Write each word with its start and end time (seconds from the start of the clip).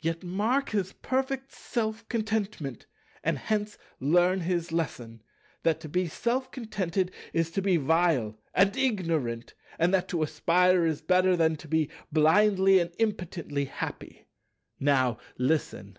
Yet 0.00 0.22
mark 0.24 0.70
his 0.70 0.94
perfect 0.94 1.52
self 1.52 2.08
contentment, 2.08 2.86
and 3.22 3.36
hence 3.36 3.76
learn 4.00 4.40
his 4.40 4.72
lesson, 4.72 5.22
that 5.62 5.78
to 5.80 5.90
be 5.90 6.08
self 6.08 6.50
contented 6.50 7.12
is 7.34 7.50
to 7.50 7.60
be 7.60 7.76
vile 7.76 8.40
and 8.54 8.74
ignorant, 8.74 9.52
and 9.78 9.92
that 9.92 10.08
to 10.08 10.22
aspire 10.22 10.86
is 10.86 11.02
better 11.02 11.36
than 11.36 11.56
to 11.56 11.68
be 11.68 11.90
blindly 12.10 12.78
and 12.78 12.92
impotently 12.98 13.66
happy. 13.66 14.26
Now 14.80 15.18
listen." 15.36 15.98